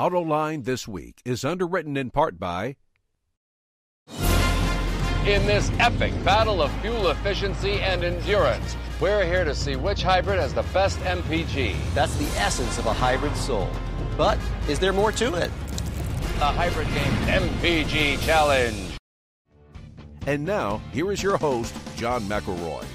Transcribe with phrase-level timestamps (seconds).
[0.00, 2.76] AutoLine This Week is underwritten in part by.
[5.26, 10.38] In this epic battle of fuel efficiency and endurance, we're here to see which hybrid
[10.40, 11.76] has the best MPG.
[11.92, 13.68] That's the essence of a hybrid soul.
[14.16, 14.38] But
[14.70, 15.50] is there more to it?
[16.38, 18.96] The Hybrid Game MPG Challenge.
[20.26, 22.86] And now, here is your host, John McElroy.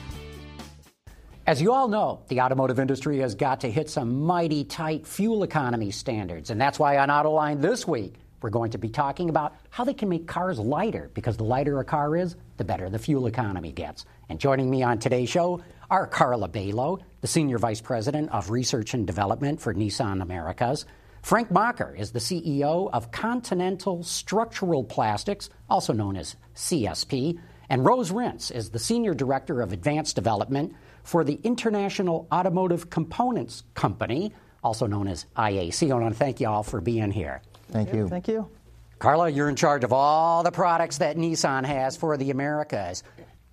[1.48, 5.44] As you all know, the automotive industry has got to hit some mighty tight fuel
[5.44, 6.50] economy standards.
[6.50, 9.94] And that's why on Autoline this week, we're going to be talking about how they
[9.94, 13.72] can make cars lighter, because the lighter a car is, the better the fuel economy
[13.72, 14.06] gets.
[14.28, 18.96] And joining me on today's show are Carla Bailo, the Senior Vice President of Research
[18.96, 20.88] and Development for Nissan Americas.
[21.22, 27.40] Frank Macher is the CEO of Continental Structural Plastics, also known as CSP.
[27.70, 33.64] And Rose Ryntz is the Senior Director of Advanced Development for the International Automotive Components
[33.76, 34.34] Company,
[34.64, 35.92] also known as IAC.
[35.92, 37.42] I want to thank you all for being here.
[37.70, 38.10] Thank you.
[38.10, 38.50] Thank you.
[38.98, 43.04] Carla, you're in charge of all the products that Nissan has for the Americas.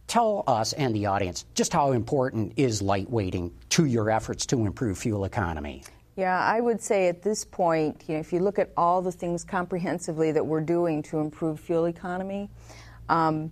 [0.07, 4.99] Tell us and the audience just how important is lightweighting to your efforts to improve
[4.99, 5.85] fuel economy?
[6.17, 9.13] Yeah, I would say at this point, you know, if you look at all the
[9.13, 12.51] things comprehensively that we're doing to improve fuel economy,
[13.09, 13.51] um,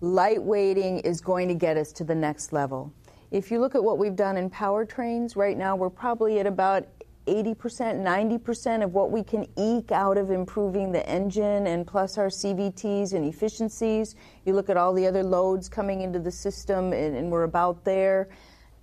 [0.00, 2.92] lightweighting is going to get us to the next level.
[3.34, 6.86] If you look at what we've done in powertrains, right now we're probably at about
[7.26, 12.28] 80%, 90% of what we can eke out of improving the engine and plus our
[12.28, 14.14] CVTs and efficiencies.
[14.44, 17.84] You look at all the other loads coming into the system, and, and we're about
[17.84, 18.28] there.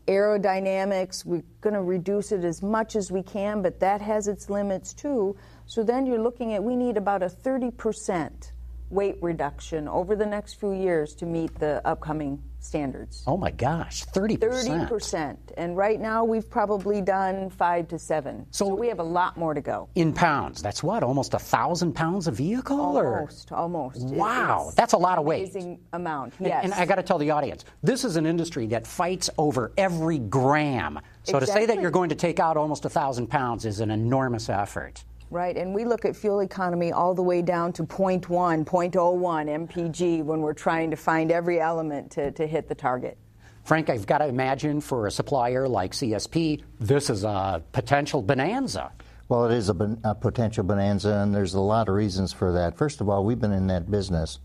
[0.09, 4.49] Aerodynamics, we're going to reduce it as much as we can, but that has its
[4.49, 5.33] limits too.
[5.65, 8.51] So then you're looking at we need about a 30%
[8.89, 13.23] weight reduction over the next few years to meet the upcoming standards.
[13.27, 14.89] Oh my gosh, 30%.
[14.89, 15.37] 30%.
[15.57, 18.45] And right now we've probably done 5 to 7.
[18.51, 19.89] So, so we have a lot more to go.
[19.95, 21.03] In pounds, that's what?
[21.03, 23.57] Almost a 1000 pounds a vehicle almost, or?
[23.57, 24.05] almost.
[24.05, 25.49] Wow, it's that's a lot of weight.
[25.49, 26.33] Amazing amount.
[26.39, 26.63] Yes.
[26.63, 29.71] And, and I got to tell the audience, this is an industry that fights over
[29.77, 30.99] every gram.
[31.23, 31.45] So exactly.
[31.45, 34.49] to say that you're going to take out almost a 1000 pounds is an enormous
[34.49, 35.03] effort.
[35.31, 40.25] Right, and we look at fuel economy all the way down to 0.1, 0.01 mpg
[40.25, 43.17] when we're trying to find every element to, to hit the target.
[43.63, 48.91] Frank, I've got to imagine for a supplier like CSP, this is a potential bonanza.
[49.29, 52.77] Well, it is a, a, potential bonanza, and there's a lot of reasons for that.
[52.77, 54.39] First of all, we've been in that business,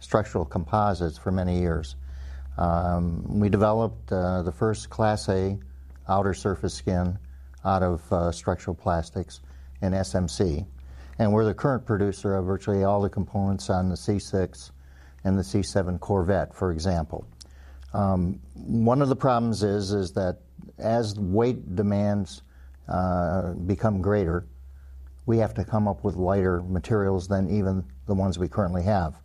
[0.00, 1.96] structural composites, for many years.
[2.58, 5.58] Um, we developed uh, the first Class A
[6.10, 7.18] outer surface skin
[7.64, 9.40] out of uh, structural plastics
[9.82, 10.66] in SMC.
[11.18, 14.70] And we're the current producer of virtually all the components on the C6
[15.24, 17.26] and the C7 Corvette, for example.
[17.94, 20.40] Um, one of the problems is, is that
[20.78, 22.42] as weight demands
[22.88, 24.46] uh, become greater,
[25.24, 29.20] we have to come up with lighter materials than even the ones we currently have.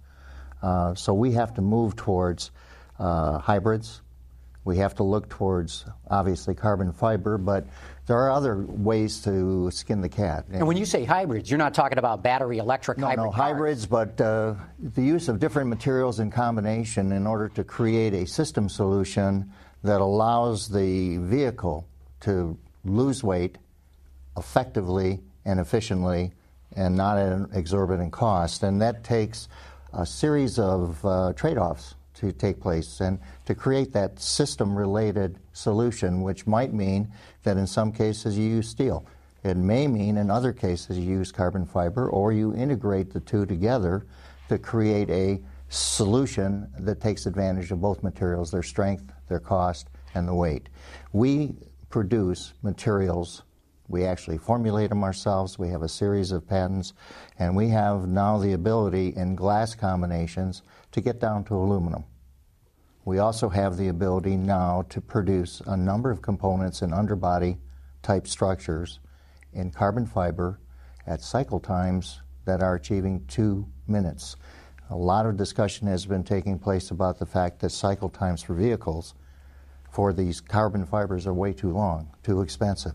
[0.62, 2.52] Uh, so we have to move towards
[3.00, 4.02] uh, hybrids.
[4.64, 7.66] We have to look towards obviously carbon fiber, but
[8.12, 10.44] there are other ways to skin the cat.
[10.52, 13.42] And when you say hybrids, you're not talking about battery electric no, hybrid No, cars.
[13.42, 18.28] hybrids, but uh, the use of different materials in combination in order to create a
[18.28, 19.54] system solution
[19.84, 21.88] that allows the vehicle
[22.20, 23.58] to lose weight
[24.36, 26.34] effectively and efficiently
[26.76, 28.64] and not at an exorbitant cost.
[28.64, 29.48] And that takes
[29.94, 35.40] a series of uh, trade offs to take place and to create that system related
[35.54, 37.12] solution, which might mean
[37.44, 39.06] that in some cases you use steel.
[39.44, 43.48] It may mean in other cases you use carbon fiber or you integrate the two
[43.48, 44.06] together
[44.50, 50.28] to create a solution that takes advantage of both materials, their strength, their cost, and
[50.28, 50.70] the weight.
[51.14, 51.56] We
[51.90, 53.42] produce materials.
[53.88, 55.58] We actually formulate them ourselves.
[55.58, 56.94] We have a series of patents,
[57.40, 62.04] and we have now the ability in glass combinations to get down to aluminum.
[63.04, 67.58] We also have the ability now to produce a number of components in underbody
[68.04, 69.00] type structures
[69.54, 70.60] in carbon fiber
[71.08, 74.36] at cycle times that are achieving two minutes.
[74.92, 78.54] A lot of discussion has been taking place about the fact that cycle times for
[78.54, 79.16] vehicles
[79.90, 82.94] for these carbon fibers are way too long, too expensive.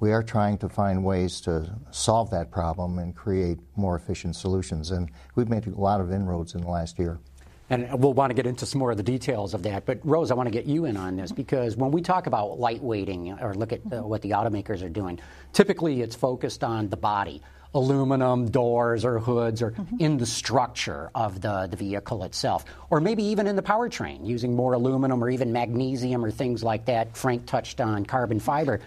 [0.00, 4.90] We are trying to find ways to solve that problem and create more efficient solutions,
[4.90, 7.18] and we've made a lot of inroads in the last year.
[7.70, 9.86] And we'll want to get into some more of the details of that.
[9.86, 12.58] But Rose, I want to get you in on this because when we talk about
[12.60, 15.18] lightweighting or look at uh, what the automakers are doing,
[15.52, 17.40] typically it's focused on the body,
[17.74, 19.96] aluminum doors or hoods or mm-hmm.
[19.98, 24.54] in the structure of the, the vehicle itself, or maybe even in the powertrain using
[24.54, 27.16] more aluminum or even magnesium or things like that.
[27.16, 28.80] Frank touched on carbon fiber.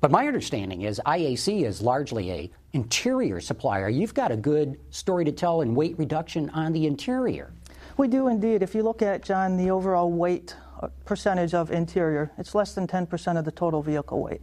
[0.00, 3.88] But my understanding is IAC is largely a interior supplier.
[3.88, 7.50] You've got a good story to tell in weight reduction on the interior.
[7.98, 8.62] We do indeed.
[8.62, 12.86] If you look at, John, the overall weight uh, percentage of interior, it's less than
[12.86, 14.40] 10% of the total vehicle weight.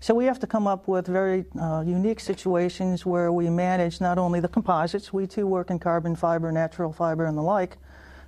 [0.00, 4.16] So we have to come up with very uh, unique situations where we manage not
[4.16, 7.76] only the composites, we too work in carbon fiber, natural fiber, and the like,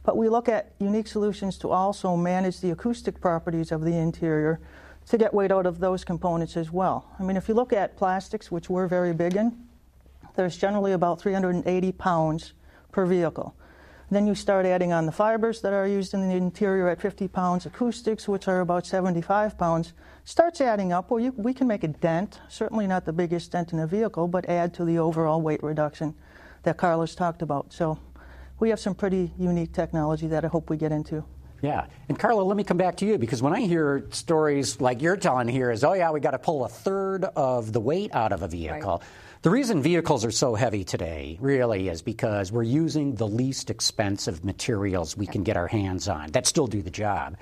[0.03, 4.61] but we look at unique solutions to also manage the acoustic properties of the interior
[5.07, 7.11] to get weight out of those components as well.
[7.19, 9.57] I mean, if you look at plastics, which we're very big in,
[10.37, 12.53] there's generally about 380 pounds
[12.93, 13.55] per vehicle.
[14.11, 17.29] Then you start adding on the fibers that are used in the interior at 50
[17.29, 19.93] pounds, acoustics, which are about 75 pounds.
[20.25, 23.73] Starts adding up, or you, we can make a dent, certainly not the biggest dent
[23.73, 26.15] in a vehicle, but add to the overall weight reduction
[26.65, 27.73] that Carlos talked about.
[27.73, 27.99] So
[28.59, 31.25] we have some pretty unique technology that I hope we get into.
[31.63, 31.87] Yeah.
[32.09, 35.17] And Carla, let me come back to you because when I hear stories like you're
[35.17, 38.33] telling here is, oh, yeah, we got to pull a third of the weight out
[38.33, 38.99] of a vehicle.
[38.99, 39.30] Right.
[39.43, 44.45] The reason vehicles are so heavy today really is because we're using the least expensive
[44.45, 47.39] materials we can get our hands on that still do the job.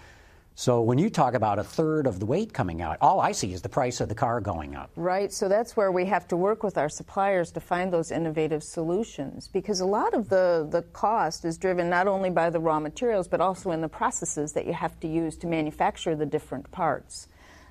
[0.54, 3.52] So when you talk about a third of the weight coming out, all I see
[3.52, 4.92] is the price of the car going up.
[4.94, 5.32] Right.
[5.32, 9.48] So that's where we have to work with our suppliers to find those innovative solutions
[9.48, 13.26] because a lot of the, the cost is driven not only by the raw materials
[13.26, 17.26] but also in the processes that you have to use to manufacture the different parts.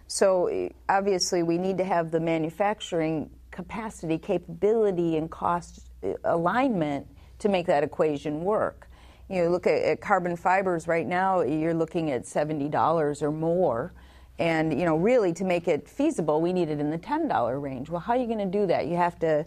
[0.08, 7.08] So obviously we need to have the manufacturing capacity, capability, and cost uh, alignment
[7.40, 8.88] to make that equation work.
[9.30, 13.94] You know, look at, at carbon fibers right now, you're looking at $70 or more.
[14.38, 17.90] And, you know, really to make it feasible, we need it in the $10 range.
[17.90, 18.86] Well, how are you going to do that?
[18.86, 19.44] You have to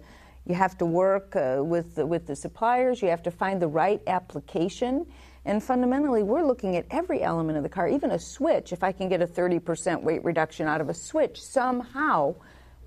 [0.46, 3.02] you have to work uh, with the, with the suppliers.
[3.02, 5.06] You have to find the right application.
[5.44, 8.72] And fundamentally, we're looking at every element of the car, even a switch.
[8.72, 12.34] If I can get a 30% weight reduction out of a switch somehow,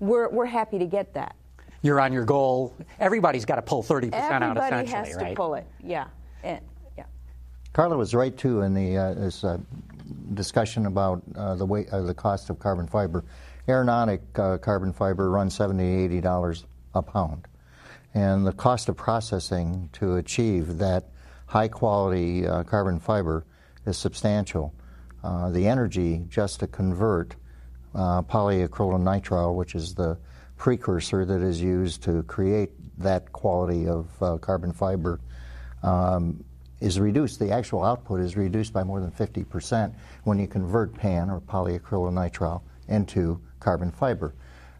[0.04, 1.34] we're, we're happy to get that.
[1.82, 2.74] You're on your goal.
[2.98, 4.72] Everybody's got to pull 30% Everybody out essentially, right?
[4.72, 6.06] Everybody has to pull it, yeah.
[6.42, 6.60] And,
[6.96, 7.04] yeah.
[7.72, 9.58] Carla was right, too, in the uh, this, uh,
[10.32, 13.24] discussion about uh, the, weight, uh, the cost of carbon fiber.
[13.68, 16.64] Aeronautic uh, carbon fiber runs $70 $80
[16.94, 17.48] a pound.
[18.14, 21.08] And the cost of processing to achieve that
[21.46, 23.44] high quality uh, carbon fiber
[23.86, 24.72] is substantial.
[25.22, 27.36] the energy just to convert
[27.94, 30.18] uh, polyacrylonitrile, which is the
[30.56, 35.20] precursor that is used to create that quality of uh, carbon fiber,
[35.82, 36.42] um,
[36.80, 37.38] is reduced.
[37.38, 42.62] The actual output is reduced by more than 50% when you convert PAN or polyacrylonitrile
[42.88, 44.34] into carbon fiber.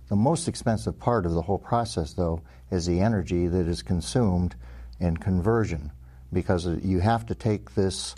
[0.09, 4.54] The most expensive part of the whole process, though, is the energy that is consumed
[5.00, 5.90] in conversion
[6.33, 8.14] because you have to take this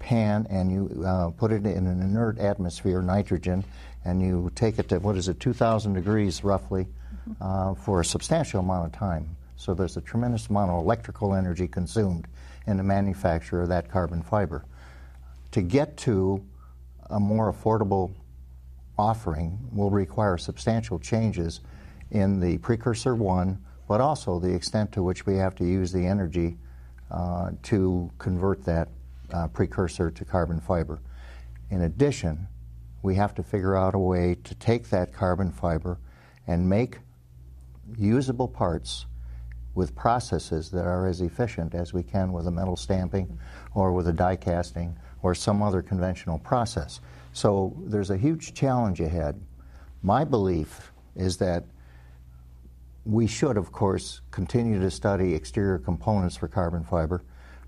[0.00, 3.64] pan and you uh, put it in an inert atmosphere, nitrogen,
[4.04, 6.88] and you take it to what is it, 2,000 degrees roughly,
[7.40, 9.36] uh, for a substantial amount of time.
[9.56, 12.26] So there's a tremendous amount of electrical energy consumed
[12.66, 14.64] in the manufacture of that carbon fiber.
[15.52, 16.44] To get to
[17.10, 18.12] a more affordable
[18.98, 21.60] offering will require substantial changes
[22.10, 26.06] in the precursor one, but also the extent to which we have to use the
[26.06, 26.56] energy
[27.10, 28.88] uh, to convert that
[29.32, 31.00] uh, precursor to carbon fiber.
[31.70, 32.48] In addition,
[33.02, 35.98] we have to figure out a way to take that carbon fiber
[36.46, 36.98] and make
[37.96, 39.06] usable parts
[39.74, 43.38] with processes that are as efficient as we can with a metal stamping
[43.74, 47.00] or with a die casting or some other conventional process.
[47.32, 49.40] So there's a huge challenge ahead.
[50.02, 51.64] My belief is that
[53.04, 57.22] we should, of course, continue to study exterior components for carbon fiber,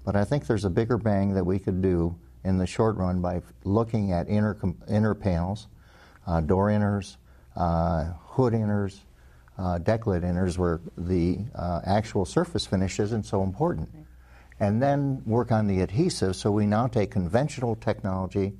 [0.04, 3.20] but I think there's a bigger bang that we could do in the short run
[3.20, 4.56] by looking at inner,
[4.88, 5.68] inner panels,
[6.26, 7.16] uh, door inners,
[7.56, 9.00] uh, hood inners,
[9.58, 13.88] uh, deck lid inners, where the uh, actual surface finish isn't so important.
[14.58, 18.54] And then work on the adhesive, so we now take conventional technology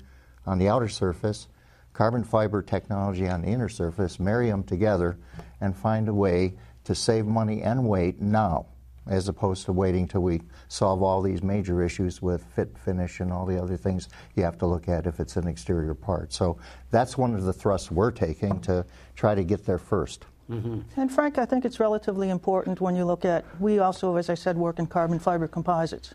[0.45, 1.47] on the outer surface
[1.93, 5.17] carbon fiber technology on the inner surface, marry them together,
[5.61, 8.65] and find a way to save money and weight now,
[9.07, 13.31] as opposed to waiting till we solve all these major issues with fit, finish, and
[13.31, 16.33] all the other things you have to look at if it's an exterior part.
[16.33, 16.57] So
[16.91, 20.19] that's one of the thrusts we're taking to try to get there 1st
[20.49, 20.79] mm-hmm.
[20.95, 24.35] And Frank, I think it's relatively important when you look at, we also, as I
[24.35, 26.13] said, work in carbon fiber composites.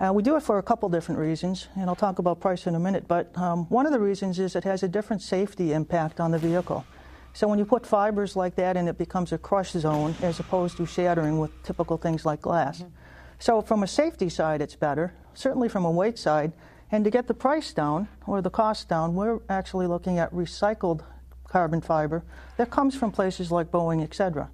[0.00, 2.74] Uh, we do it for a couple different reasons, and I'll talk about price in
[2.74, 3.06] a minute.
[3.06, 6.38] But um, one of the reasons is it has a different safety impact on the
[6.38, 6.86] vehicle.
[7.32, 10.76] So when you put fibers like that in, it becomes a crush zone as opposed
[10.78, 12.78] to shattering with typical things like glass.
[12.78, 12.90] Mm-hmm.
[13.38, 15.14] So from a safety side, it's better.
[15.34, 16.52] Certainly from a weight side,
[16.92, 21.02] and to get the price down or the cost down, we're actually looking at recycled
[21.48, 22.24] carbon fiber
[22.56, 24.50] that comes from places like Boeing, etc.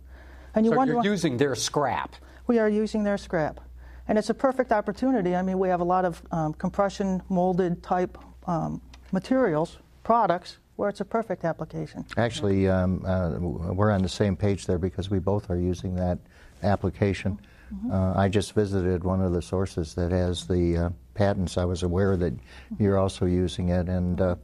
[0.54, 2.14] And you so wonder you're using their scrap.
[2.46, 3.60] We are using their scrap.
[4.08, 5.34] And it's a perfect opportunity.
[5.34, 8.16] I mean, we have a lot of um, compression molded type
[8.46, 8.80] um,
[9.12, 12.04] materials, products, where it's a perfect application.
[12.16, 16.18] Actually, um, uh, we're on the same page there because we both are using that
[16.62, 17.40] application.
[17.74, 17.90] Mm-hmm.
[17.90, 21.58] Uh, I just visited one of the sources that has the uh, patents.
[21.58, 22.82] I was aware that mm-hmm.
[22.82, 24.36] you're also using it, and uh,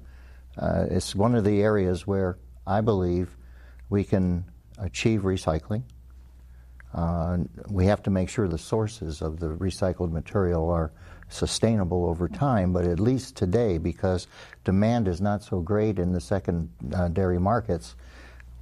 [0.58, 3.36] uh, it's one of the areas where I believe
[3.90, 4.44] we can
[4.78, 5.84] achieve recycling
[6.94, 7.38] uh,
[7.70, 10.92] we have to make sure the sources of the recycled material are
[11.32, 14.26] sustainable over time, but at least today, because
[14.64, 17.96] demand is not so great in the secondary markets,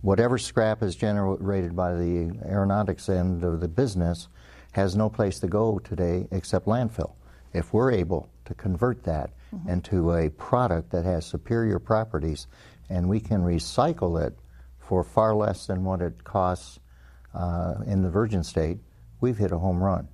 [0.02, 4.28] whatever scrap is generated by the aeronautics end of the business
[4.72, 7.12] has no place to go today except landfill.
[7.52, 9.68] If we're able to convert that mm-hmm.
[9.68, 12.46] into a product that has superior properties
[12.88, 14.38] and we can recycle it
[14.78, 16.78] for far less than what it costs
[17.34, 18.78] uh, in the virgin state,
[19.20, 20.08] we've hit a home run.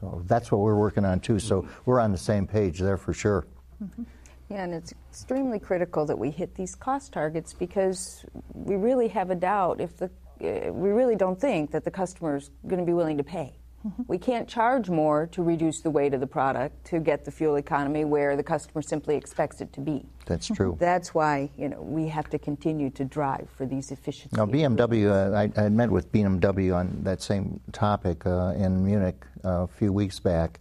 [0.00, 1.38] So that's what we're working on too.
[1.38, 3.46] So we're on the same page there for sure.
[3.82, 4.02] Mm-hmm.
[4.48, 9.30] Yeah, and it's extremely critical that we hit these cost targets because we really have
[9.30, 10.10] a doubt if the
[10.42, 13.59] uh, we really don't think that the customer is going to be willing to pay.
[13.86, 14.02] Mm-hmm.
[14.08, 17.56] We can't charge more to reduce the weight of the product to get the fuel
[17.56, 20.04] economy where the customer simply expects it to be.
[20.26, 20.76] That's true.
[20.78, 24.36] That's why you know we have to continue to drive for these efficiencies.
[24.36, 29.24] Now, BMW, uh, I, I, met with BMW on that same topic uh, in Munich
[29.44, 30.60] uh, a few weeks back,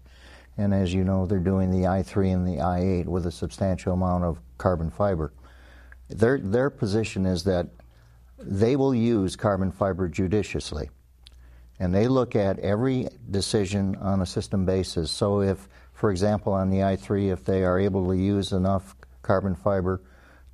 [0.57, 4.23] and as you know, they're doing the i3 and the i8 with a substantial amount
[4.23, 5.33] of carbon fiber.
[6.07, 7.67] Their their position is that
[8.41, 10.89] they will use carbon fiber judiciously
[11.79, 15.09] and they look at every decision on a system basis.
[15.09, 19.55] So, if, for example, on the i3, if they are able to use enough carbon
[19.55, 20.01] fiber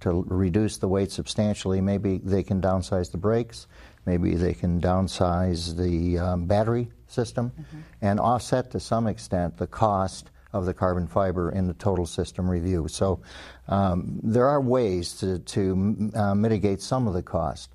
[0.01, 3.67] to reduce the weight substantially, maybe they can downsize the brakes,
[4.05, 7.79] maybe they can downsize the um, battery system, mm-hmm.
[8.01, 12.49] and offset to some extent the cost of the carbon fiber in the total system
[12.49, 12.87] review.
[12.87, 13.21] So,
[13.67, 17.74] um, there are ways to, to uh, mitigate some of the cost.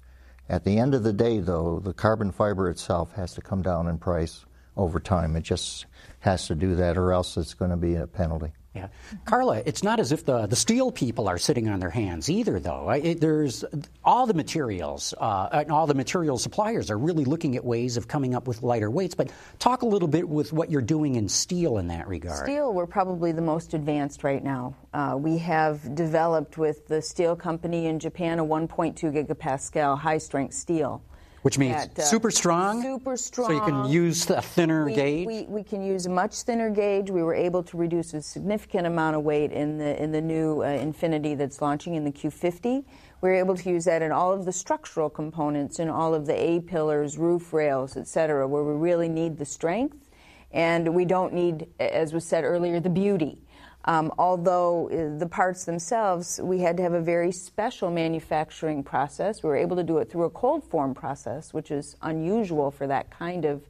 [0.50, 3.86] At the end of the day, though, the carbon fiber itself has to come down
[3.86, 4.44] in price
[4.76, 5.36] over time.
[5.36, 5.86] It just
[6.18, 8.50] has to do that, or else it's going to be a penalty.
[8.74, 8.86] Yeah.
[9.24, 12.60] Carla, it's not as if the, the steel people are sitting on their hands either,
[12.60, 12.90] though.
[12.90, 13.64] It, there's
[14.04, 18.06] all the materials, uh, and all the material suppliers are really looking at ways of
[18.06, 19.16] coming up with lighter weights.
[19.16, 22.44] But talk a little bit with what you're doing in steel in that regard.
[22.44, 24.76] Steel, we're probably the most advanced right now.
[24.94, 30.54] Uh, we have developed with the steel company in Japan a 1.2 gigapascal high strength
[30.54, 31.02] steel
[31.42, 32.82] which means at, uh, super strong.
[32.82, 33.48] Super strong.
[33.48, 35.26] So you can use a thinner we, gauge.
[35.26, 37.10] We, we can use a much thinner gauge.
[37.10, 40.62] We were able to reduce a significant amount of weight in the in the new
[40.62, 42.84] uh, Infiniti that's launching in the Q50.
[43.22, 46.26] We were able to use that in all of the structural components, in all of
[46.26, 50.08] the A pillars, roof rails, etc., where we really need the strength,
[50.52, 53.42] and we don't need, as was said earlier, the beauty.
[53.86, 59.42] Um, although uh, the parts themselves, we had to have a very special manufacturing process.
[59.42, 62.86] We were able to do it through a cold form process, which is unusual for
[62.86, 63.62] that kind of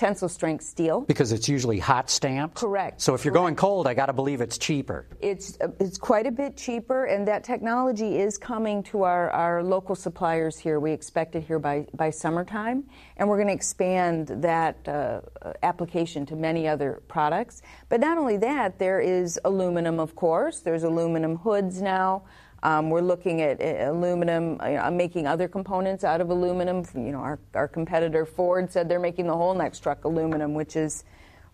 [0.00, 1.02] tensile strength steel.
[1.02, 2.56] Because it's usually hot stamped?
[2.56, 3.02] Correct.
[3.02, 3.42] So if you're Correct.
[3.42, 5.06] going cold, I got to believe it's cheaper.
[5.20, 9.62] It's, uh, it's quite a bit cheaper, and that technology is coming to our, our
[9.62, 10.80] local suppliers here.
[10.80, 12.84] We expect it here by, by summertime,
[13.18, 15.20] and we're going to expand that uh,
[15.62, 17.60] application to many other products.
[17.90, 20.60] But not only that, there is aluminum, of course.
[20.60, 22.22] There's aluminum hoods now.
[22.62, 26.84] Um, we're looking at uh, aluminum, uh, making other components out of aluminum.
[26.94, 30.76] You know, our, our competitor Ford said they're making the whole next truck aluminum, which
[30.76, 31.04] is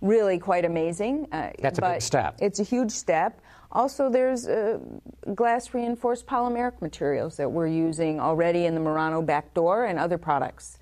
[0.01, 1.29] really quite amazing.
[1.33, 2.37] Uh, That's a big step.
[2.41, 3.41] It's a huge step.
[3.73, 4.79] Also, there's uh,
[5.35, 10.19] glass reinforced polymeric materials that we're using already in the Murano back door and other
[10.19, 10.79] products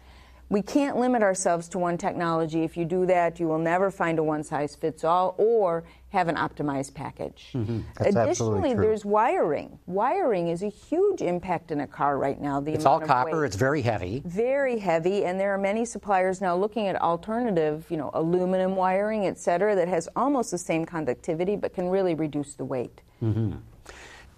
[0.55, 2.63] we can't limit ourselves to one technology.
[2.63, 6.29] If you do that, you will never find a one size fits all or have
[6.29, 7.49] an optimized package.
[7.55, 7.81] Mm-hmm.
[7.97, 9.81] Additionally, there's wiring.
[9.87, 12.61] Wiring is a huge impact in a car right now.
[12.61, 13.47] The it's all copper, weight.
[13.47, 14.23] it's very heavy.
[14.25, 19.27] Very heavy, and there are many suppliers now looking at alternative, you know, aluminum wiring,
[19.27, 23.01] et cetera, that has almost the same conductivity but can really reduce the weight.
[23.21, 23.57] Mm-hmm.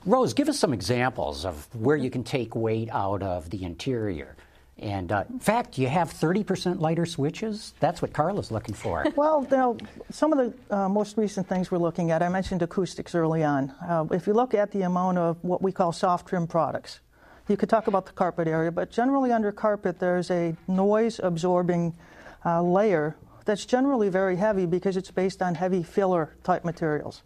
[0.06, 4.35] Rose, give us some examples of where you can take weight out of the interior.
[4.78, 7.73] And uh, in fact, you have 30% lighter switches.
[7.80, 9.06] That's what Carla's looking for.
[9.16, 9.78] well, you know,
[10.11, 13.71] some of the uh, most recent things we're looking at, I mentioned acoustics early on.
[13.88, 17.00] Uh, if you look at the amount of what we call soft trim products,
[17.49, 21.97] you could talk about the carpet area, but generally under carpet, there's a noise absorbing
[22.45, 23.16] uh, layer
[23.47, 27.23] that's generally very heavy because it's based on heavy filler type materials.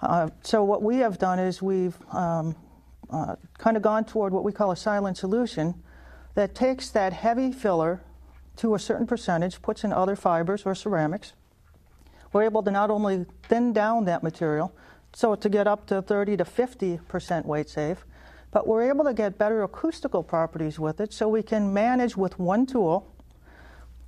[0.00, 2.54] Uh, so, what we have done is we've um,
[3.10, 5.74] uh, kind of gone toward what we call a silent solution
[6.38, 8.00] that takes that heavy filler
[8.54, 11.32] to a certain percentage, puts in other fibers or ceramics.
[12.32, 14.72] We're able to not only thin down that material,
[15.12, 18.04] so to get up to 30 to 50 percent weight save,
[18.52, 22.38] but we're able to get better acoustical properties with it, so we can manage with
[22.38, 23.12] one tool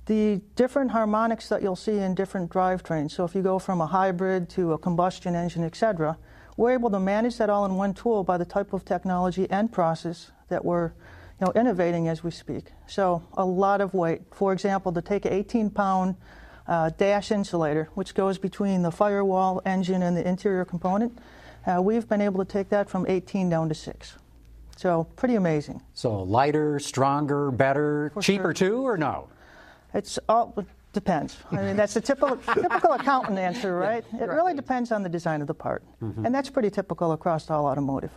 [0.05, 3.11] the different harmonics that you'll see in different drivetrains.
[3.11, 6.17] So if you go from a hybrid to a combustion engine, etc.,
[6.55, 9.69] we're able to manage that all in one tool by the type of technology and
[9.69, 10.93] process that we're
[11.41, 12.65] you know, innovating as we speak.
[12.87, 14.21] So a lot of weight.
[14.31, 16.15] For example, to take an 18-pound
[16.67, 21.17] uh, dash insulator, which goes between the firewall engine and the interior component,
[21.65, 24.15] uh, we've been able to take that from 18 down to 6.
[24.77, 25.81] So pretty amazing.
[25.93, 28.69] So lighter, stronger, better, For cheaper sure.
[28.69, 29.27] too, or no?
[29.93, 30.55] It's all
[30.93, 31.37] depends.
[31.51, 34.03] I mean, that's the typical, typical accountant answer, right?
[34.13, 34.29] It right.
[34.29, 36.25] really depends on the design of the part, mm-hmm.
[36.25, 38.11] and that's pretty typical across all automotive.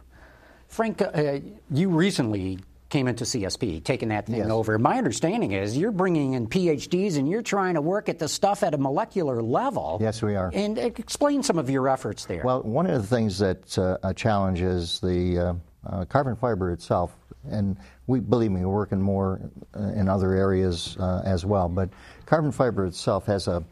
[0.69, 2.59] Frank, uh, you recently
[2.95, 4.51] came into CSP, taking that thing yes.
[4.51, 4.79] over.
[4.79, 8.63] My understanding is you're bringing in PhDs and you're trying to work at the stuff
[8.63, 9.99] at a molecular level.
[10.01, 10.53] Yes, we are.
[10.55, 12.45] And explain some of your efforts there.
[12.45, 15.55] Well, one of the things that uh, a challenge is the uh,
[15.85, 17.11] uh, carbon fiber itself,
[17.51, 17.77] and
[18.07, 19.41] we believe me, we're working more
[19.75, 21.69] uh, in other areas uh, as well.
[21.69, 21.89] But
[22.27, 23.65] carbon fiber itself has a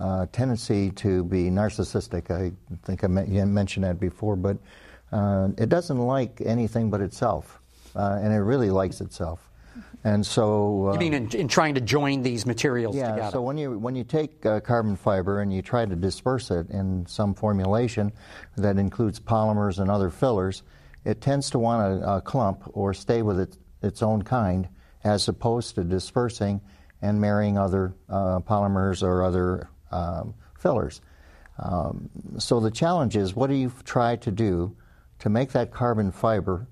[0.00, 2.32] uh, tendency to be narcissistic.
[2.32, 2.50] I
[2.84, 4.56] think I mentioned that before, but
[5.56, 7.60] it doesn't like anything but itself
[7.94, 9.50] uh, and it really likes itself.
[10.04, 13.32] And so, uh, you mean in, in, trying to join these materials yeah, together?
[13.32, 16.68] so when you when you take uh, carbon fiber and you try to disperse it
[16.70, 18.12] in some formulation
[18.56, 20.62] that includes polymers and other fillers,
[21.04, 24.68] it tends to want to a clump or stay with it, its own kind,
[25.04, 26.60] as opposed to dispersing
[27.00, 31.00] and marrying other uh, polymers or other um, fillers.
[31.58, 34.76] Um, so the challenge is, what do you try to do
[35.20, 36.66] to make that carbon fiber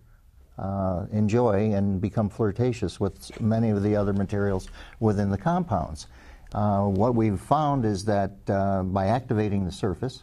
[0.58, 4.68] uh, enjoy and become flirtatious with many of the other materials
[5.00, 6.06] within the compounds.
[6.54, 10.22] Uh, what we've found is that uh, by activating the surface,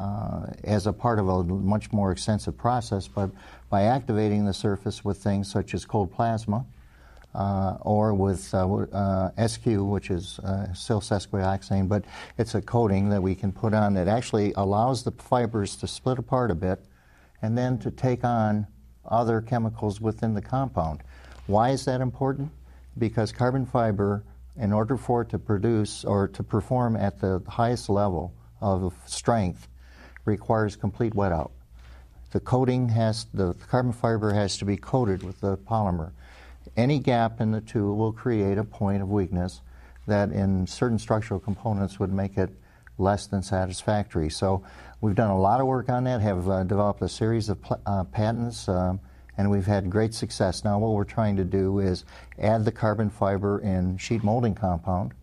[0.00, 3.30] uh, as a part of a much more extensive process, but
[3.68, 6.64] by activating the surface with things such as cold plasma,
[7.34, 12.04] uh, or with SQ, which is uh, silsesquioxane, but
[12.38, 16.18] it's a coating that we can put on that actually allows the fibers to split
[16.18, 16.80] apart a bit
[17.42, 18.66] and then to take on
[19.10, 21.02] other chemicals within the compound.
[21.46, 22.50] Why is that important?
[22.98, 24.24] Because carbon fiber,
[24.56, 29.68] in order for it to produce or to perform at the highest level of strength,
[30.24, 31.52] requires complete wet out.
[32.30, 36.12] The coating has, the carbon fiber has to be coated with the polymer.
[36.76, 39.62] Any gap in the two will create a point of weakness
[40.06, 42.50] that in certain structural components would make it
[42.98, 44.30] less than satisfactory.
[44.30, 44.62] So
[45.00, 47.80] we've done a lot of work on that, have uh, developed a series of pl-
[47.86, 48.94] uh, patents, uh,
[49.38, 50.64] and we've had great success.
[50.64, 52.04] Now what we're trying to do is
[52.38, 55.14] add the carbon fiber in sheet molding compound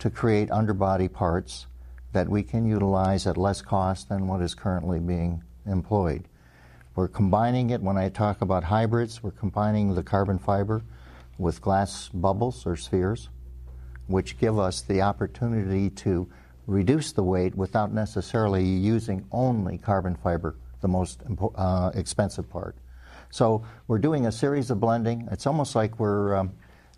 [0.00, 1.66] to create underbody parts
[2.12, 6.24] that we can utilize at less cost than what is currently being employed.
[6.96, 10.82] We're combining it, when I talk about hybrids, we're combining the carbon fiber
[11.36, 13.28] with glass bubbles or spheres,
[14.08, 16.28] which give us the opportunity to
[16.68, 21.22] reduce the weight without necessarily using only carbon fiber, the most
[21.56, 22.76] uh, expensive part.
[23.30, 25.26] So we're doing a series of blending.
[25.32, 26.52] It's almost like we're um,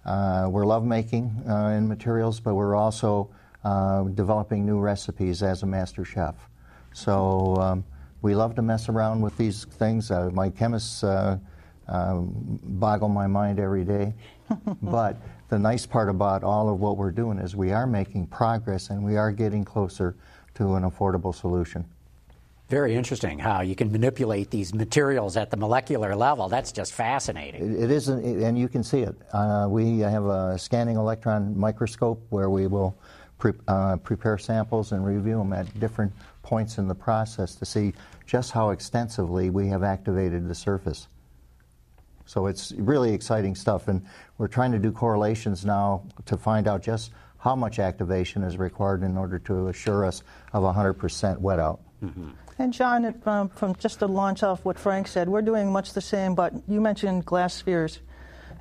[0.04, 3.30] uh, we're lovemaking uh, in materials, but we're also
[3.64, 6.34] uh, developing new recipes as a master chef.
[6.92, 7.84] So um,
[8.22, 10.10] we love to mess around with these things.
[10.10, 11.38] Uh, my chemists uh,
[11.86, 14.14] um, boggle my mind every day.
[14.82, 15.16] but
[15.50, 19.04] the nice part about all of what we're doing is we are making progress and
[19.04, 20.14] we are getting closer
[20.54, 21.84] to an affordable solution.
[22.68, 26.48] Very interesting how you can manipulate these materials at the molecular level.
[26.48, 27.74] That's just fascinating.
[27.74, 29.16] It, it is, and you can see it.
[29.32, 32.96] Uh, we have a scanning electron microscope where we will
[33.38, 36.12] pre- uh, prepare samples and review them at different
[36.44, 37.92] points in the process to see
[38.24, 41.08] just how extensively we have activated the surface.
[42.30, 44.06] So it's really exciting stuff, and
[44.38, 49.02] we're trying to do correlations now to find out just how much activation is required
[49.02, 51.80] in order to assure us of 100% wet out.
[52.00, 52.28] Mm-hmm.
[52.60, 56.00] And John, um, from just to launch off what Frank said, we're doing much the
[56.00, 57.98] same, but you mentioned glass spheres.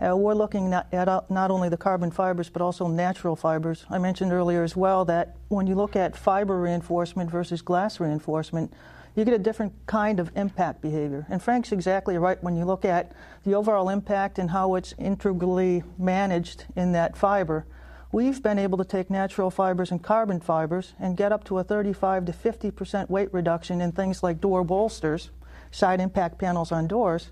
[0.01, 3.85] Uh, we're looking at, at not only the carbon fibers, but also natural fibers.
[3.91, 8.73] I mentioned earlier as well that when you look at fiber reinforcement versus glass reinforcement,
[9.15, 11.25] you get a different kind of impact behavior.
[11.29, 13.11] And Frank's exactly right when you look at
[13.43, 17.65] the overall impact and how it's integrally managed in that fiber.
[18.11, 21.63] We've been able to take natural fibers and carbon fibers and get up to a
[21.63, 25.29] 35 to 50 percent weight reduction in things like door bolsters,
[25.69, 27.29] side impact panels on doors,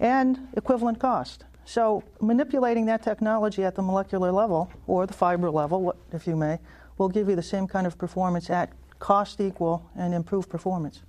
[0.00, 1.44] and equivalent cost.
[1.64, 6.58] So manipulating that technology at the molecular level or the fiber level, if you may,
[6.98, 11.02] will give you the same kind of performance at cost equal and improved performance.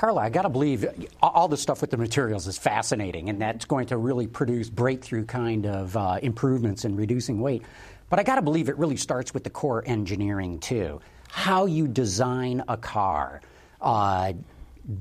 [0.00, 0.86] Carla, I got to believe
[1.22, 5.26] all the stuff with the materials is fascinating, and that's going to really produce breakthrough
[5.26, 7.62] kind of uh, improvements in reducing weight.
[8.08, 11.02] But I got to believe it really starts with the core engineering, too.
[11.28, 13.42] How you design a car.
[13.78, 14.32] Uh,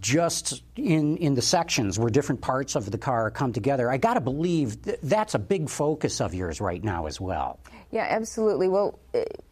[0.02, 3.90] just in, in the sections where different parts of the car come together.
[3.90, 7.58] I got to believe th- that's a big focus of yours right now as well.
[7.92, 8.68] Yeah, absolutely.
[8.68, 9.00] Well,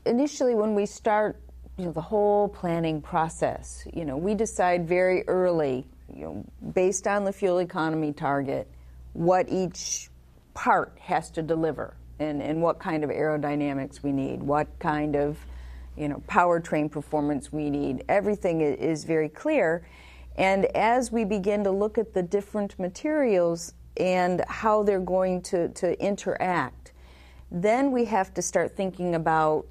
[0.05, 1.39] initially, when we start
[1.77, 3.87] you know, the whole planning process.
[3.93, 8.67] You know, we decide very early, you know, based on the fuel economy target,
[9.13, 10.09] what each
[10.53, 15.37] part has to deliver and, and what kind of aerodynamics we need, what kind of,
[15.95, 18.03] you know, powertrain performance we need.
[18.09, 19.87] Everything is very clear.
[20.35, 25.69] And as we begin to look at the different materials and how they're going to,
[25.69, 26.91] to interact,
[27.51, 29.65] then we have to start thinking about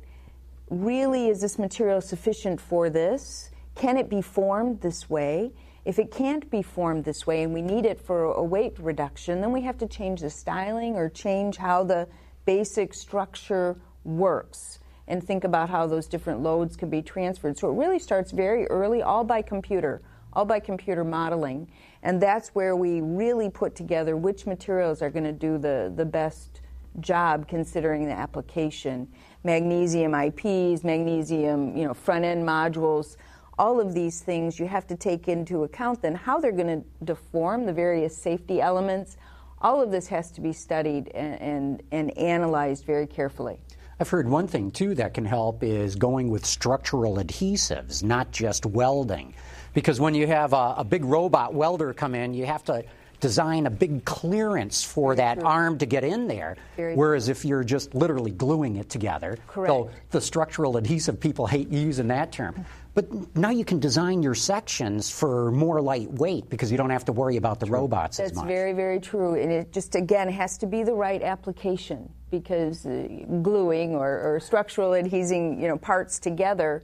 [0.70, 3.50] really is this material sufficient for this?
[3.74, 5.52] Can it be formed this way?
[5.84, 9.40] If it can't be formed this way and we need it for a weight reduction,
[9.40, 12.08] then we have to change the styling or change how the
[12.44, 17.56] basic structure works and think about how those different loads can be transferred.
[17.56, 20.02] So it really starts very early, all by computer,
[20.32, 21.68] all by computer modeling.
[22.02, 26.04] And that's where we really put together which materials are going to do the, the
[26.04, 26.60] best
[27.00, 29.06] job considering the application
[29.44, 33.16] magnesium IPs, magnesium, you know, front end modules,
[33.58, 37.04] all of these things you have to take into account then how they're going to
[37.04, 39.16] deform the various safety elements.
[39.62, 43.58] All of this has to be studied and, and, and analyzed very carefully.
[43.98, 48.66] I've heard one thing too that can help is going with structural adhesives, not just
[48.66, 49.34] welding.
[49.72, 52.84] Because when you have a, a big robot welder come in, you have to
[53.20, 55.48] design a big clearance for Very that true.
[55.48, 56.56] arm to get in there.
[56.76, 57.32] Very Whereas true.
[57.32, 59.68] if you're just literally gluing it together, Correct.
[59.68, 62.64] though the structural adhesive people hate using that term.
[62.94, 67.12] But now you can design your sections for more lightweight because you don't have to
[67.12, 67.76] worry about the true.
[67.76, 68.44] robots That's as much.
[68.46, 69.34] That's very, very true.
[69.34, 73.06] And it just, again, has to be the right application because uh,
[73.42, 76.82] gluing or, or structural adhesing you know, parts together,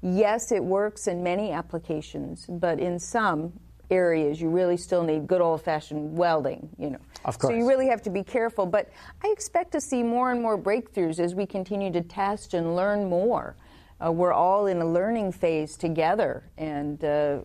[0.00, 3.52] yes, it works in many applications, but in some,
[3.90, 6.98] areas, you really still need good old fashioned welding, you know.
[7.24, 7.52] Of course.
[7.52, 8.66] So you really have to be careful.
[8.66, 8.90] But
[9.22, 13.08] I expect to see more and more breakthroughs as we continue to test and learn
[13.08, 13.56] more.
[14.04, 17.40] Uh, we're all in a learning phase together, and uh,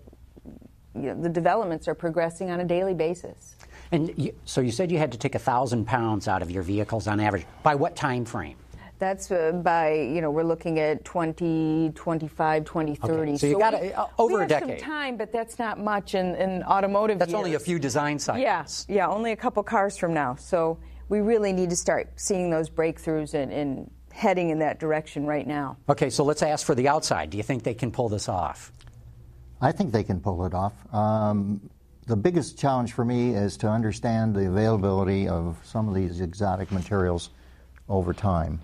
[0.96, 3.56] you know, the developments are progressing on a daily basis.
[3.92, 6.64] And you, so you said you had to take a thousand pounds out of your
[6.64, 7.46] vehicles on average.
[7.62, 8.56] By what time frame?
[9.06, 13.22] That's uh, by, you know, we're looking at 20, 25, 2030.
[13.22, 13.38] Okay.
[13.38, 14.80] So you so got we, uh, over a decade.
[14.80, 17.38] some time, but that's not much in, in automotive That's years.
[17.38, 18.88] only a few design cycles.
[18.90, 20.34] Yeah, yeah, only a couple cars from now.
[20.34, 25.28] So we really need to start seeing those breakthroughs and, and heading in that direction
[25.28, 25.78] right now.
[25.88, 27.30] Okay, so let's ask for the outside.
[27.30, 28.72] Do you think they can pull this off?
[29.62, 30.74] I think they can pull it off.
[30.92, 31.70] Um,
[32.08, 36.72] the biggest challenge for me is to understand the availability of some of these exotic
[36.72, 37.30] materials
[37.88, 38.60] over time.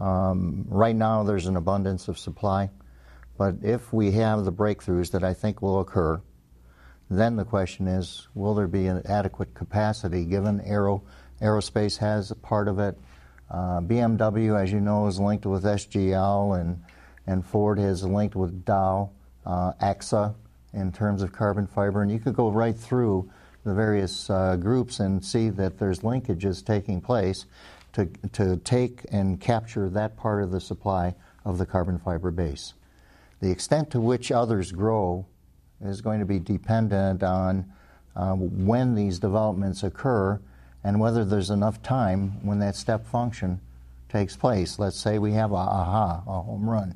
[0.00, 2.70] Um, right now, there's an abundance of supply,
[3.38, 6.20] but if we have the breakthroughs that I think will occur,
[7.10, 11.02] then the question is, will there be an adequate capacity given aero,
[11.40, 12.98] aerospace has a part of it?
[13.50, 16.82] Uh, BMW, as you know, is linked with SGL, and,
[17.26, 19.10] and Ford is linked with Dow,
[19.46, 20.34] uh, Aksa,
[20.72, 23.30] in terms of carbon fiber, and you could go right through
[23.64, 27.46] the various uh, groups and see that there's linkages taking place
[27.94, 32.74] to, to take and capture that part of the supply of the carbon fiber base.
[33.40, 35.26] The extent to which others grow
[35.80, 37.72] is going to be dependent on
[38.16, 40.40] uh, when these developments occur
[40.82, 43.60] and whether there's enough time when that step function
[44.08, 44.78] takes place.
[44.78, 46.94] Let's say we have a aha, a home run,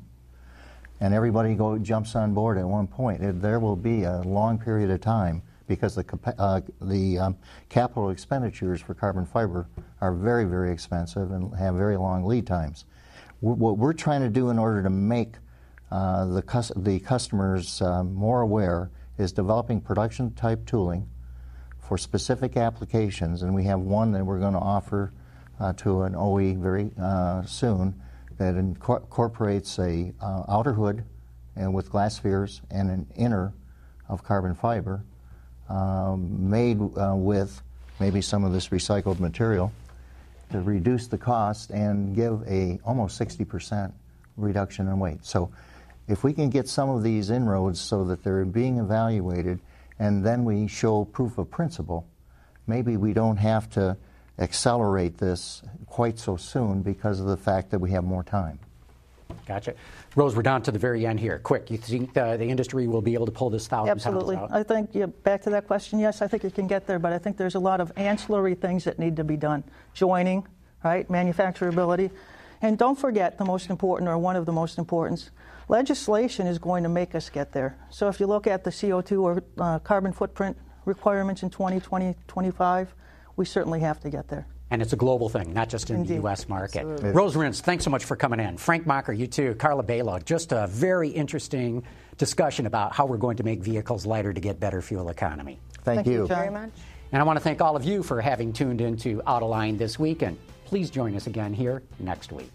[0.99, 3.21] and everybody go jumps on board at one point.
[3.23, 7.37] It, there will be a long period of time because the, uh, the um,
[7.69, 9.69] capital expenditures for carbon fiber
[10.01, 12.83] are very, very expensive and have very long lead times.
[13.39, 15.35] what we're trying to do in order to make
[15.91, 21.07] uh, the, cus- the customers uh, more aware is developing production type tooling
[21.77, 25.13] for specific applications, and we have one that we're going to offer
[25.59, 28.01] uh, to an OE very uh, soon
[28.37, 31.03] that incorporates a uh, outer hood
[31.55, 33.53] and with glass spheres and an inner
[34.07, 35.03] of carbon fiber
[36.17, 37.61] made uh, with
[37.99, 39.71] maybe some of this recycled material
[40.51, 43.91] to reduce the cost and give a almost 60%
[44.37, 45.23] reduction in weight.
[45.23, 45.51] So
[46.07, 49.59] if we can get some of these inroads so that they're being evaluated
[49.99, 52.07] and then we show proof of principle,
[52.65, 53.95] maybe we don't have to
[54.39, 58.57] accelerate this quite so soon because of the fact that we have more time.
[59.49, 59.73] Gotcha.
[60.15, 61.39] Rose, we're down to the very end here.
[61.39, 64.35] Quick, you think the, the industry will be able to pull this thousand Absolutely.
[64.35, 64.51] out?
[64.51, 67.13] I think, yeah, back to that question, yes, I think it can get there, but
[67.13, 69.63] I think there's a lot of ancillary things that need to be done.
[69.95, 70.47] Joining,
[70.83, 72.11] right, manufacturability.
[72.61, 75.31] And don't forget the most important, or one of the most important,
[75.67, 77.75] legislation is going to make us get there.
[77.89, 82.93] So if you look at the CO2 or uh, carbon footprint requirements in 2020, 25,
[83.35, 84.45] we certainly have to get there.
[84.71, 86.09] And it's a global thing, not just in Indeed.
[86.09, 86.47] the U.S.
[86.47, 86.81] market.
[86.81, 87.11] Absolutely.
[87.11, 88.57] Rose Ryntz, thanks so much for coming in.
[88.57, 89.55] Frank Macher, you too.
[89.55, 91.83] Carla Bailo, just a very interesting
[92.17, 95.59] discussion about how we're going to make vehicles lighter to get better fuel economy.
[95.83, 96.21] Thank, thank you.
[96.21, 96.71] you very much.
[97.11, 100.21] And I want to thank all of you for having tuned into Autoline this week,
[100.21, 102.51] and please join us again here next week.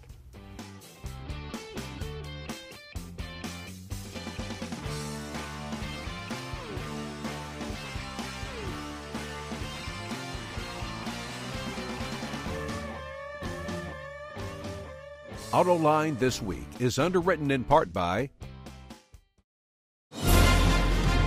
[15.55, 18.29] AutoLine This Week is underwritten in part by.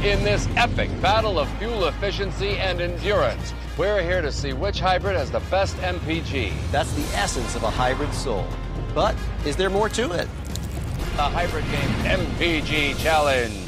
[0.05, 5.17] In this epic battle of fuel efficiency and endurance, we're here to see which hybrid
[5.17, 6.53] has the best MPG.
[6.71, 8.47] That's the essence of a hybrid soul.
[8.95, 10.29] But is there more to it?
[11.17, 13.68] The Hybrid Game MPG Challenge.